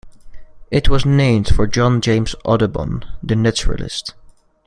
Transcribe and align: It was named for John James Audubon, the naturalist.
It 0.71 0.89
was 0.89 1.05
named 1.05 1.47
for 1.49 1.67
John 1.67 2.01
James 2.01 2.33
Audubon, 2.43 3.05
the 3.21 3.35
naturalist. 3.35 4.15